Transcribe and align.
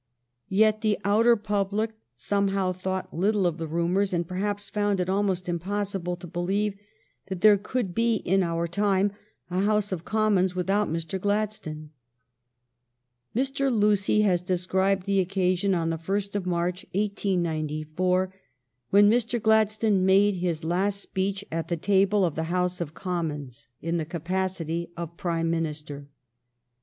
Yet 0.49 0.81
the 0.81 0.97
outer 1.05 1.35
public 1.35 1.91
somehow 2.15 2.71
thought 2.73 3.13
little 3.13 3.45
of 3.45 3.59
the 3.59 3.67
rumors, 3.67 4.13
and 4.13 4.27
perhaps 4.27 4.67
found 4.67 4.99
it 4.99 5.09
almost 5.09 5.47
impossible 5.47 6.15
to 6.15 6.25
believe 6.25 6.73
that 7.27 7.41
there 7.41 7.55
could 7.55 7.93
be 7.93 8.15
in 8.15 8.41
our 8.41 8.67
time 8.67 9.11
a 9.51 9.59
House 9.61 9.91
of 9.91 10.03
Commons 10.03 10.55
without 10.55 10.89
Mr. 10.89 11.21
Gladstone. 11.21 11.91
Mr. 13.35 13.71
Lucy 13.71 14.21
has 14.21 14.41
described 14.41 15.05
the 15.05 15.19
occasion, 15.19 15.75
on 15.75 15.91
the 15.91 15.99
first 15.99 16.35
of 16.35 16.47
March, 16.47 16.83
1894, 16.95 18.33
when 18.89 19.07
Mr. 19.07 19.39
Gladstone 19.39 20.03
made 20.03 20.37
his 20.37 20.63
last 20.63 20.99
speech 20.99 21.45
at 21.51 21.67
the 21.67 21.77
table 21.77 22.25
of 22.25 22.33
the 22.33 22.45
House 22.45 22.81
of 22.81 22.95
Commons 22.95 23.67
"THE 23.81 23.89
LONG 23.91 23.99
DAVS 23.99 24.09
TASK 24.09 24.09
IS 24.09 24.57
DONE" 24.57 24.65
385 24.65 24.89
in 24.89 24.89
the 24.89 24.89
capacity 24.89 24.91
of 24.97 25.17
Prime 25.17 25.51
Minister. 25.51 26.07